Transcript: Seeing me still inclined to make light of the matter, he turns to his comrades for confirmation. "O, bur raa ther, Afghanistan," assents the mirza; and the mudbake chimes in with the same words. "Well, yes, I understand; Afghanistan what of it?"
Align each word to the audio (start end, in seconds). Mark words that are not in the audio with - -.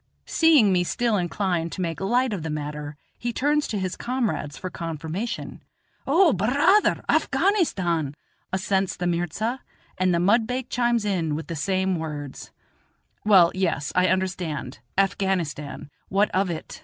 Seeing 0.25 0.73
me 0.73 0.83
still 0.83 1.15
inclined 1.15 1.71
to 1.73 1.81
make 1.81 2.01
light 2.01 2.33
of 2.33 2.41
the 2.41 2.49
matter, 2.49 2.97
he 3.19 3.31
turns 3.31 3.67
to 3.67 3.77
his 3.77 3.95
comrades 3.95 4.57
for 4.57 4.71
confirmation. 4.71 5.61
"O, 6.07 6.33
bur 6.33 6.47
raa 6.47 6.79
ther, 6.81 7.03
Afghanistan," 7.07 8.15
assents 8.51 8.95
the 8.97 9.05
mirza; 9.05 9.61
and 9.99 10.11
the 10.11 10.17
mudbake 10.17 10.71
chimes 10.71 11.05
in 11.05 11.35
with 11.35 11.45
the 11.49 11.55
same 11.55 11.97
words. 11.97 12.49
"Well, 13.25 13.51
yes, 13.53 13.91
I 13.93 14.07
understand; 14.07 14.79
Afghanistan 14.97 15.91
what 16.09 16.31
of 16.31 16.49
it?" 16.49 16.79